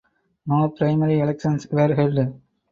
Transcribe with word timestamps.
No 0.47 0.67
primary 0.69 1.19
elections 1.19 1.67
were 1.69 1.93
held. 1.93 2.33